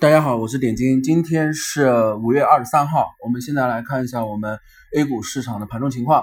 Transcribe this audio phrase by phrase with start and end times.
[0.00, 4.56] 大家好，我是点金，今天是五月二十三号，我们现在来看一下我们
[4.96, 6.22] A 股市场的盘中情况。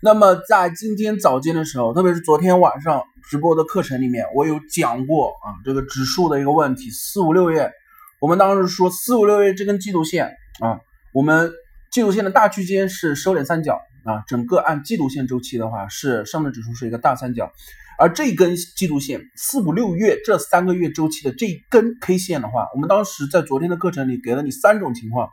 [0.00, 6.90] 那么在今天早间的时候，特别是昨天晚上直播的课程里面，我有讲过啊这个指数的一个问题。
[6.90, 7.70] 四五六月，
[8.18, 10.28] 我们当时说四五六月这根季度线
[10.60, 10.80] 啊，
[11.12, 11.52] 我们
[11.90, 17.52] 季度线的大区间是收敛三角啊，整个按季度线周期的话，是上证指数是一个大三角。
[17.98, 25.28] 而这根季度线四五六月这三个月周期的这一根 K 线的话，我们当时在昨天的课程里给了你三种情况。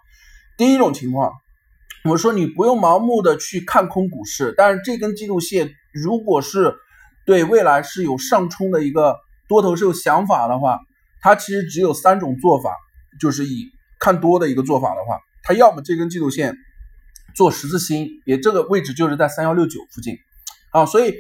[0.58, 1.32] 第一种情况，
[2.04, 6.76] 我说你不用盲目的去看空股市，但是这根季度线如果是
[7.26, 9.16] 对未来是有上冲的一个
[9.48, 10.80] 多头是有想法的话，
[11.22, 12.76] 它其实只有三种做法，
[13.20, 16.56] 就是以看多的一个做法的话，它要么这根季度线
[17.40, 20.18] 做十字星，也这个位置就是在三幺六九附近
[20.74, 21.14] 啊，所以。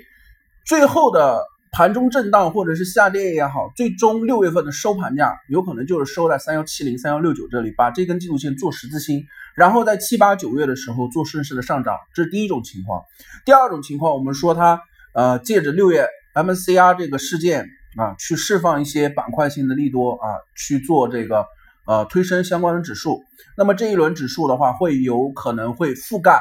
[0.66, 9.23] 最后的盘中震荡或者是下跌也好，最终六月份的收盘价有可能就是收在三幺七零、三幺六九这里，把这根季度线做十字星，
[9.55, 13.02] 然后在七八九月的时候做顺势的上涨，这是第一种情况。
[13.45, 14.80] 第二种情况，我们说它
[15.16, 17.66] 呃借着六月 MCR 这个事件
[17.97, 21.47] 啊，去释放一些板块性的利多啊，去做这个
[21.90, 23.23] 呃推升相关的指数。
[23.58, 26.40] 那么这一轮指数的话，会有可能会覆盖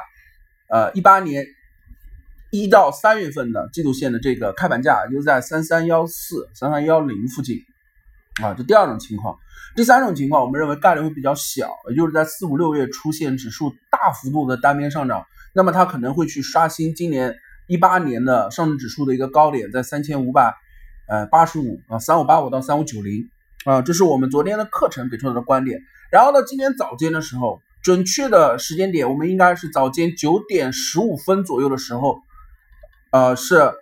[0.69, 1.47] 呃一八年。
[2.51, 7.59] 一到三月份的季度线的这个开盘价就在三三幺四、三三幺零附近
[8.43, 9.37] 啊，这第二种情况。
[9.77, 17.35] 第三种情况，我们认为概率会比较小，也就是在四五六月出现指数大幅度的单边上涨，那么它可能会去刷新今年
[17.67, 20.55] 一八年的上证指数的一个高点，在三千五百
[21.07, 23.29] 呃八十五啊，三五八五到三五九零
[23.65, 25.81] 啊，这是我们昨天的课程给出的观点。
[26.11, 32.21] 然后呢，今天早间的时候，准确的时间点，我们应该是早间九点十五分左右的时候。
[33.11, 33.73] 呃，是，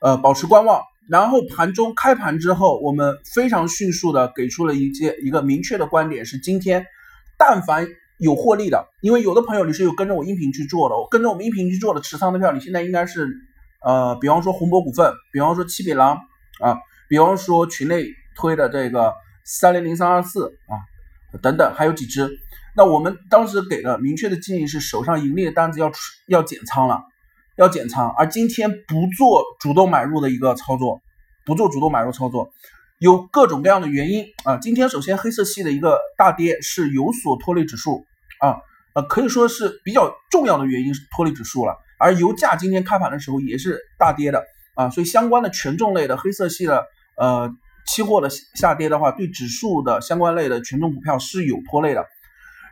[0.00, 6.86] 呃，保持观望，然后盘中开盘之后，我们非常迅速的给出了一些一个明确的观点，是今天，
[7.36, 13.28] 但凡有获利的，因为有的朋友你是有跟着我音频去做的，我跟着我们音频去做的持仓的票，你现在应该是，
[13.84, 16.18] 呃，比方说宏博股份，比方说七匹狼
[16.60, 18.04] 啊，比方说群内
[18.38, 19.12] 推的这个
[19.44, 20.78] 三零零三二四啊，
[21.42, 22.30] 等等，还有几只，
[22.76, 25.92] 那我们当时给的明确的建议是，手上盈利的单子要
[26.26, 27.02] 要减仓了。
[27.56, 31.02] 要减仓，而今天不做主动买入的一个操作，
[31.44, 32.52] 不做主动买入操作，
[32.98, 34.58] 有各种各样的原因啊。
[34.58, 38.06] 今天首先黑色系的一个大跌是有所拖累指数
[38.38, 38.58] 啊，
[38.94, 41.76] 呃可以说是比较重要的原因是拖累指数了。
[41.98, 44.44] 而油价今天开盘的时候也是大跌的
[44.74, 47.52] 啊，所以相关的权重类的黑色系的呃
[47.88, 52.04] 期货的下跌的话，对指数的相关类的权重股票是有拖累的。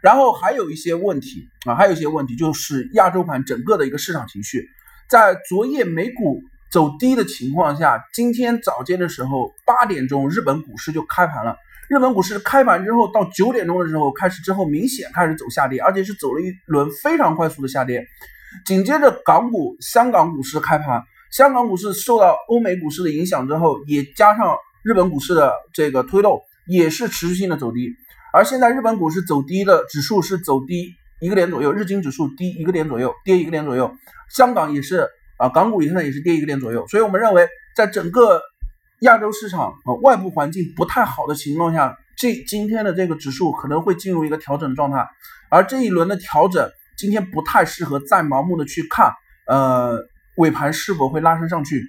[0.02, 4.68] 然后还有一些问题啊，还有一些问题就是亚洲盘整个的一个市场情绪，
[5.08, 6.40] 在昨夜美股
[6.70, 11.56] 走低的情况下，今天早间的时候八点钟日本股市就开盘了。
[11.88, 18.06] 日本股市开盘之后到九点钟的时候开始之后明显开始走下跌，而且是走了一轮非常快速的下跌。
[18.64, 27.90] 紧接着港股、香港股市开盘，香港股市受到欧美股市的影响之后，也加上日本股市的这个推动，也是持续性的走低。
[28.32, 33.92] 而现在日本股市走低的指数是走低一个点左右，日经指数低一个点左右，跌一个点左右。
[34.32, 35.08] 香港也是
[35.38, 36.86] 啊，港股现在也是跌一个点左右。
[36.86, 38.40] 所以我们认为，在整个
[39.00, 45.04] 亚洲市场啊外部环境不太好的情况下，这今天的这个指数可能会进入一个调整的状态。
[45.50, 49.12] 而这一轮的调整，今天不太适合再盲目的去看，
[49.48, 49.98] 呃，
[50.36, 51.84] 尾盘是否会拉升上去？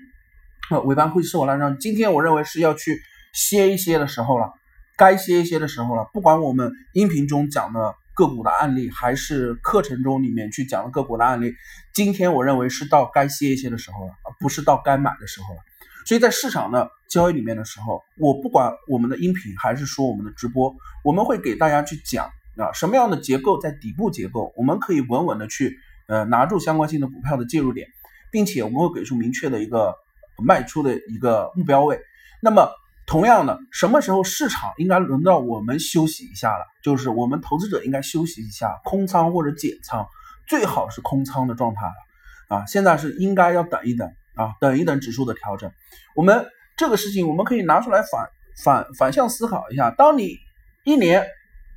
[0.83, 1.77] 尾盘会是否拉升？
[1.79, 2.99] 今天我认为是要去
[3.33, 4.51] 歇一歇的时候了。
[4.97, 11.53] 该歇一歇的时候了，不管我们音频中讲的个股的案例，还是课程中里面去讲的个股的案例，
[11.93, 15.61] 今天我认为是到该歇一歇的时候了，而不是到该买的时候了。
[16.05, 20.73] 所以在市场的交易里面的时候，我不管我们的音频还是说我们的直播，
[21.03, 22.25] 我们会给大家去讲
[22.57, 27.87] 啊什么样的结构在底部结构，我们可以稳稳的去呃拿住相关性的股票的介入点，
[28.31, 29.93] 并且我们会给出明确的一个
[30.43, 31.99] 卖出的一个目标位。
[32.41, 32.69] 那么。
[33.09, 36.65] 同样的，什么时候市场应该轮到我们休息一下了？
[36.83, 40.05] 就是我们投资者应该休息一下，空仓或者减仓，
[40.45, 42.57] 最好是空仓的状态了。
[42.57, 45.71] 啊，现在是应该要等一等啊，等一等指数的调整。
[46.17, 48.27] 我们这个事情我们可以拿出来反
[48.61, 50.35] 反反向思考一下：当你
[50.83, 51.25] 一年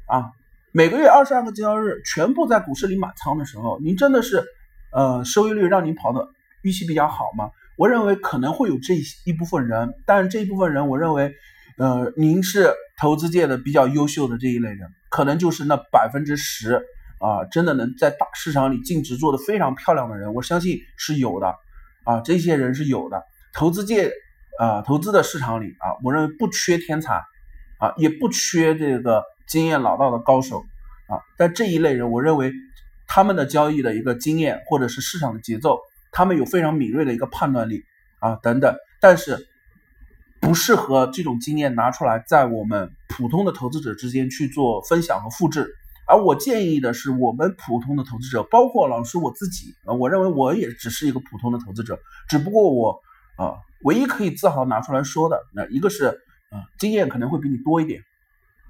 [0.09, 0.33] 啊
[0.73, 4.45] 每个月二十二个交易日全部在股市里满仓的时候，您真的是
[4.93, 6.27] 呃收益率让您跑的
[6.63, 7.51] 预期比较好吗？
[7.81, 8.95] 我认为可能会有这
[9.25, 11.33] 一部分人，但是这一部分人，我认为，
[11.79, 16.75] 呃，您是投资界的比较优秀的这一类人，可能就是那百分之十
[17.21, 21.55] 啊，真的能在大市场里净值做的非常漂亮的人，我相信是有的
[22.05, 23.25] 啊，这些人是有的。
[23.55, 24.13] 投资界
[24.59, 27.15] 啊，投资的市场里啊，我认为不缺天才
[27.79, 30.59] 啊，也不缺这个经验老道的高手
[31.09, 31.17] 啊。
[31.39, 32.53] 但这一类人，我认为
[33.07, 35.79] 他们的交易的一个经验或者是市场的节奏，
[36.13, 37.85] 他们有非常敏锐的一个判断力
[38.19, 39.49] 啊等等，但是
[40.41, 45.77] 不适合这种经验拿出来在我们普通的投资者之间去做分享和复制。
[46.07, 53.01] 而我建议的是，我们普通的投资者，包括老师我自己啊，我认为我也只是一个普通的投资者，只不过我
[53.37, 53.55] 啊，
[53.85, 56.07] 唯一可以自豪拿出来说的，那一个是
[56.51, 58.03] 啊，经验可能会比你多一点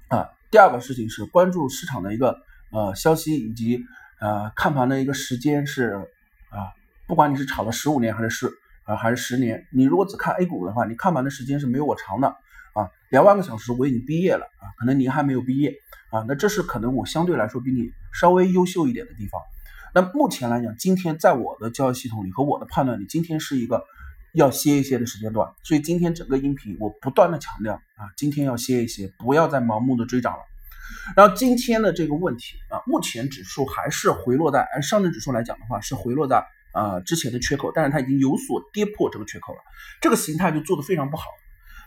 [0.09, 0.29] 啊。
[0.51, 2.37] 第二个事情是关注市场的一个
[2.71, 3.79] 呃消息以及
[4.19, 5.93] 呃看盘的一个时间是
[6.49, 6.69] 啊，
[7.11, 8.47] 不管你是炒了十五年还是十
[8.85, 15.73] 啊还是十年，你如果只看 A 股的话，你看盘的时间是没有我长的啊，两万个小时我已经毕业了啊，可能您还没有毕业。
[16.09, 19.41] 啊，那这是可能我相对来说比你稍微优秀一点的地方。
[19.93, 23.83] 那目前来讲，今天在我的交易系统里和我的判断里，今天是一个
[24.33, 25.51] 要歇一歇的时间段。
[25.63, 30.39] 所以今天整个音频我不断的强调啊，今天要歇一歇，不要再盲目的追涨了。
[31.17, 39.59] 然后今天的这个问题啊，目前指数还是回落在，而上证指数来讲的话是回落在啊之前的缺口，但是它已经有所跌破这个缺口了，
[40.01, 41.25] 这个形态就做的非常不好。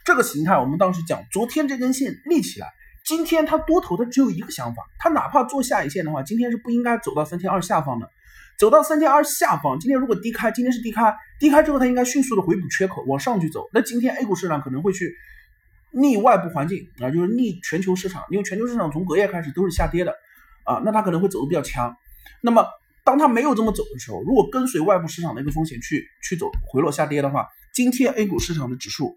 [0.04, 2.68] 这个形态我们当时讲，昨天这根线立起来。
[3.04, 8.08] 今天它多头的只有一个想法，它哪怕做下影线的话，今天是不应该走到三千二下方的，
[8.58, 9.78] 走到三千二下方。
[9.78, 13.68] 今天如果低开，今天是低开，低开之后它应该迅速的回补缺口，往上去走。
[13.74, 15.14] 那今天 A 股市场可能会去
[15.90, 20.14] 逆外部环境啊，就是逆全球市场，因为全球市场从隔夜开始都是下跌的
[20.64, 21.94] 啊，那它可能会走的比较强。
[22.40, 22.66] 那么
[23.04, 29.14] 当它没有这么走的时候，如果跟随外部市场的一个风险去去走回落下跌的话，今天 A 股市场的指数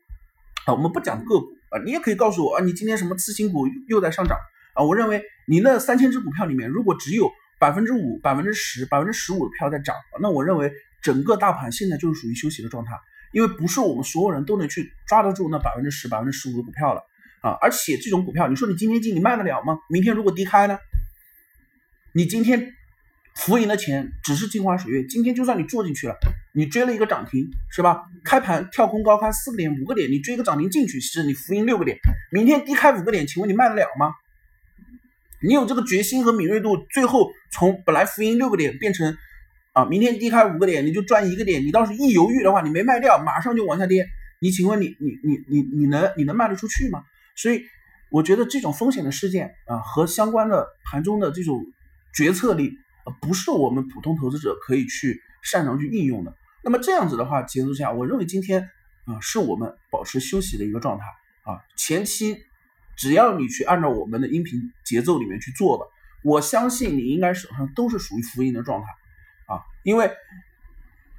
[0.66, 1.48] 啊，我们不讲个股。
[1.70, 4.38] 啊，你也可以告诉我啊，你今天什么次新股又在上涨
[4.74, 4.84] 啊？
[4.84, 7.30] 我认为你那三千只股票里面，如果只有
[7.60, 12.92] 百分之五、百分之十、百分之十五的票在涨，那我认为整个大盘现在就是属于休息的状态，
[13.34, 17.02] 因为不是我们所有人都能去抓得住那百分之十、百分之十五的股票了
[17.42, 17.58] 啊！
[17.62, 19.80] 而且这种股票，你说你今天进你卖得了吗？
[19.90, 20.78] 明天如果低开呢？
[22.14, 22.74] 你今天。
[23.38, 26.18] 浮盈的钱只是镜花水月，今天就算你做进去了，
[26.54, 28.02] 你追了一个涨停，是吧？
[28.26, 31.98] 开盘跳空高开四个点、五个点，你追一个涨停进去，是你浮盈六个点。
[32.32, 34.12] 明天低开五个点，请问你卖得了吗？
[35.44, 39.16] 你有这个决心和敏锐度，最后从本来浮盈六个点变成
[39.74, 41.64] 啊，明天低开五个点，你就赚一个点。
[41.64, 44.08] 你倒是一犹豫的话，你没卖掉，马上就往下跌，
[44.40, 47.04] 你请问你你你你你能你能卖得出去吗？
[47.36, 47.62] 所以
[48.10, 51.64] 我觉得这种风险的事件啊，和相关的盘中的这种
[52.16, 52.74] 决策力。
[53.22, 56.36] 不是我们普通投资者可以去擅长去运用的。
[56.64, 58.70] 那么这样子的话，节奏下，我认为今天
[59.06, 61.06] 啊，是我们保持休息的一个状态
[61.44, 61.62] 啊。
[61.78, 62.38] 前期
[62.98, 65.86] 只要你去按照我们的音频节奏里面去做的，
[66.24, 68.88] 我相信你应该手上都是属于浮盈的状态
[69.48, 69.62] 啊。
[69.84, 70.12] 因为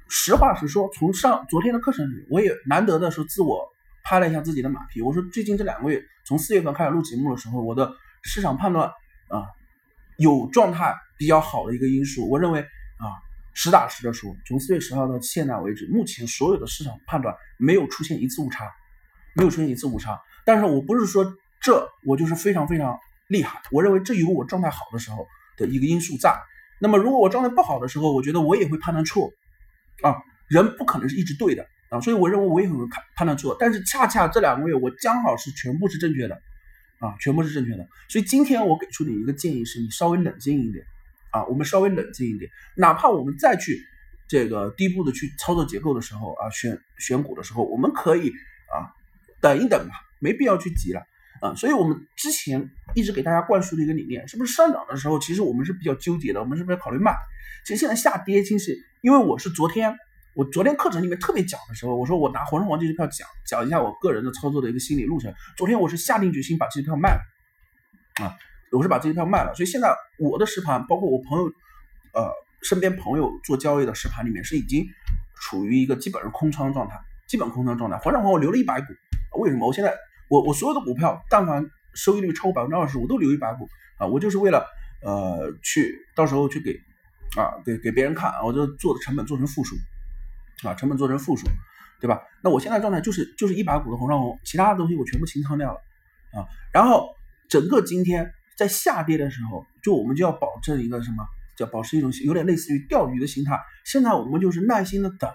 [0.07, 3.67] 实话实说，从上昨天的课程里，我也难得的是自我
[4.03, 5.01] 拍了一下自己的马屁。
[5.01, 8.87] 我说最近这两个月，从四月份开始录节目的时候，我的市场判断
[9.29, 9.47] 啊
[10.19, 10.95] 有状态。
[11.19, 13.11] 比较好的一个因素，我认为啊，
[13.53, 18.71] 实打实的说，从四月十号到现在为止，目前所有的市场判断没有出现一次误差，
[19.35, 20.17] 没有出现一次误差。
[20.45, 21.29] 但是我不是说
[21.61, 25.27] 这我就是非常非常厉害，我认为这有我状态好的时候
[25.57, 26.33] 的一个因素在。
[26.79, 29.29] 那么如果我状态不好的时候，我觉得我也会判断错
[30.03, 30.15] 啊，
[30.47, 33.57] 人不可能是一直对的啊，所以我认为我也会判判断错。
[33.59, 36.41] 但是恰恰这两个月我刚好是全部是正确的
[36.99, 37.87] 啊，全部是正确的。
[38.07, 40.85] 所以今天我给出你一个建议是，你稍微冷静一点。
[41.31, 43.79] 啊，我们稍微冷静一点，哪怕我们再去
[44.27, 48.89] 这个低步的去操作结构的时候啊，选选股的时候，我们可以啊
[49.39, 51.03] 等一等吧，没必要去急了
[51.39, 51.53] 啊。
[51.53, 57.13] 所以我们之前一直给大家灌输的一个理念，是不是上涨的时候，其实我们是比较纠结的，我们是不是要考虑卖？
[57.63, 59.95] 其实现在下跌，其实因为我是昨天
[60.39, 65.33] 我昨天课程里面特别讲的时候，我说我拿红双黄这支票讲讲一下我个人的操作的一个心理路程。
[65.57, 67.19] 昨天我是下定决心把这支票卖了
[68.23, 68.31] 啊。
[68.71, 71.43] 我是把这支票卖了，所以现在我的实盘，包括我朋友，
[72.13, 72.31] 呃，
[72.61, 74.85] 身边朋友做交易的实盘里面是已经
[75.41, 77.97] 处于一个基本上空仓状态，基本空仓状态。
[77.97, 78.93] 黄上黄我留了一百股，
[79.41, 79.67] 为什么？
[79.67, 79.93] 我现在
[80.29, 83.67] 我我所有的股票，但凡收益率超过百分之二十，我都留一百股
[83.97, 84.65] 啊，我就是为了
[85.03, 86.79] 呃去到时候去给
[87.35, 89.75] 啊给给别人看，我就做的成本做成负数
[90.63, 91.47] 啊，成本做成负数，
[91.99, 92.21] 对吧？
[92.43, 95.79] 那我现在状态就是就是一把股的红上红，其他的东西我全部清仓掉了
[96.33, 97.09] 啊，然后
[97.49, 98.31] 整个今天。
[98.59, 101.23] 在下跌的时候，就我们就要保证一个什么
[101.55, 103.57] 叫保持一种有点类似于钓鱼的心态。
[103.85, 105.31] 现在我们就是耐心的等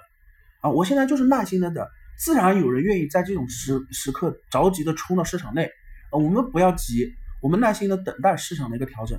[0.61, 1.87] 啊，我现在就是耐心的等，
[2.19, 5.65] 自然有人愿意在这种时时刻着急的冲到市场内
[6.11, 6.21] 啊。
[6.21, 9.19] 我们不要急，我们耐心的等待市场的一个调整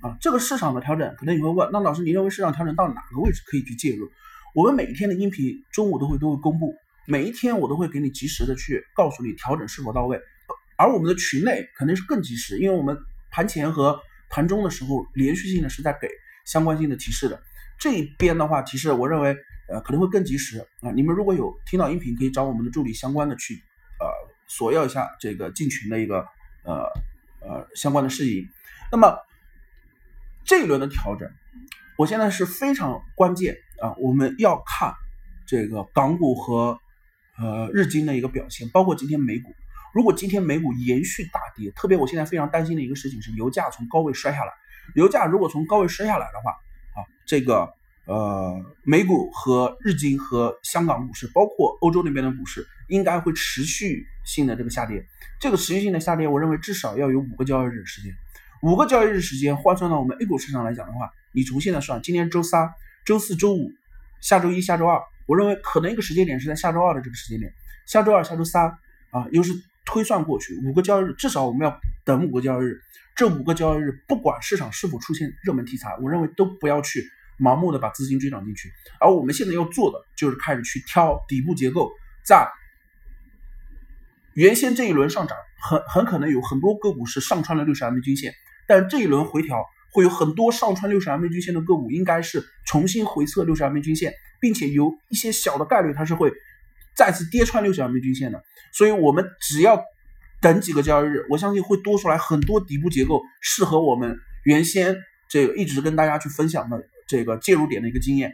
[0.00, 0.16] 啊。
[0.20, 4.10] 这个市场的调整，可能你会问，那老师，你认为市场调整到哪个位置可以去介入？
[4.54, 6.76] 我们每一天的音频中午都会都会公布，
[7.08, 10.20] 每一天我都会给你及时的去告诉你调整是否到位。
[10.76, 12.96] 而我们的群内肯定是更及时，因为我们
[13.32, 16.08] 盘前和盘中的时候连续性的是在给
[16.44, 17.42] 相关性的提示的。
[17.80, 19.36] 这一边的话，提示我认为
[19.68, 20.92] 呃可能会更及时啊。
[20.94, 24.06] 你们如果有听到音频，可以找我们的助理相关的去呃
[24.46, 26.24] 索要一下这个进群的一个
[26.62, 26.84] 呃
[27.40, 28.46] 呃相关的事宜。
[28.92, 29.18] 那么
[30.44, 31.28] 这一轮的调整，
[31.98, 34.94] 我现在是非常关键啊，我们要看
[35.46, 36.78] 这个港股和
[37.38, 39.54] 呃日经的一个表现，包括今天美股。
[39.94, 44.52] 如果今天美股延续大跌，特别我现在非常担心的一个事情是油价从高位摔下来。
[44.96, 46.50] 油价如果从高位摔下来的话，
[47.00, 47.72] 啊，这个
[48.06, 55.06] 呃美股和日经和香港股市，包括欧洲那边的股市，应该会持续性的这个下跌。
[55.40, 58.12] 这个持续性的下跌，我认为至少要有五个交易日时间。
[58.62, 62.68] 五个交易日时间换算到我们 A 股市场来讲的话，你从现在算，今天周三、
[63.04, 63.70] 周四周五、
[64.20, 67.52] 下周一、下周二，我认为可能一个时间点是在下周二的这个时间点，
[67.86, 68.66] 下周二、下周三
[69.10, 69.52] 啊，又是。
[69.86, 72.80] 推算过去五个交易日，至少我们要等五个交易日。
[73.14, 77.06] 这五个交易日，不管市场是否出现热门题材，我认为都不要去
[77.38, 78.72] 盲目的把资金追涨进去。
[78.98, 81.92] 而我们现在要做的，就是开始去挑底部结构，
[82.24, 82.48] 在
[84.32, 88.32] 原先这一轮上涨，很很可能有很多个股是上穿了六十 MA 均线，
[88.66, 96.30] 但这一轮回调会有很多上穿六十 MA 均线的个股，应该是重新回测六十 MA 均线，并且有一些小的概率它是会。
[96.96, 98.40] 再次跌穿六十 MA 均线的，
[98.72, 99.82] 所以我们只要
[100.40, 104.96] 等几个交易日，我相信会多出来很多底部结构，适合我们原先
[105.28, 108.32] 这个一直跟大家去分享的这个介入点的一个经验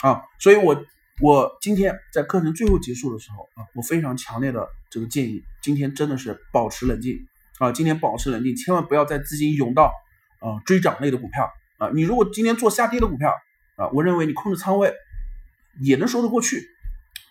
[0.00, 0.22] 啊。
[0.38, 0.82] 所以我
[1.20, 9.92] 我今天在课程最后结束的时候啊，我非常强烈的这个建议，今天真的是保持冷静啊，今天保持冷静，千万不要在资金涌到
[10.40, 11.90] 啊追涨类的股票啊。
[11.94, 13.34] 你如果今天做下跌的股票
[13.76, 14.92] 啊，我认为你控制仓位
[15.80, 16.66] 也能说得过去。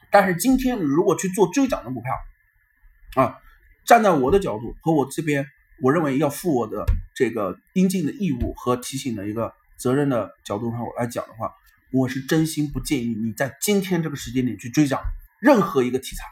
[0.10, 3.38] 但是今天如果去做追涨的股票，啊，
[3.86, 5.46] 站在我的角度和我这边，
[5.82, 11.52] 我认为要负我的这个应尽的义务和提醒的一个责任的角度上来讲的话，
[11.92, 15.02] 我是真心不建议你在今天这个时间点去追涨
[15.40, 16.24] 任何一个题材，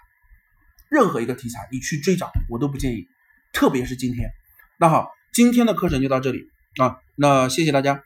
[0.90, 3.08] 任何一个题材你去追涨我都不建议，
[3.52, 4.32] 特别是今天。
[4.78, 8.04] 那好，今天的课程就到这里啊，那谢谢大家。